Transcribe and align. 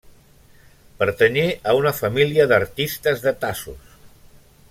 Pertanyé 1.01 1.43
a 1.73 1.77
una 1.81 1.93
família 1.99 2.49
d'artistes 2.53 3.23
de 3.27 3.35
Tassos. 3.45 3.97